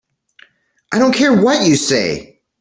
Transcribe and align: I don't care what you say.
I 0.91 0.97
don't 0.97 1.13
care 1.13 1.31
what 1.39 1.63
you 1.67 1.75
say. 1.75 2.41